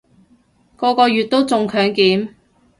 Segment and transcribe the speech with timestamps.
[0.77, 2.29] 個個月都中強檢